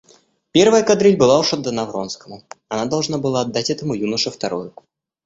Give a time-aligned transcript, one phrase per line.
[0.51, 4.73] Первая кадриль была уж отдана Вронскому, она должна была отдать этому юноше вторую.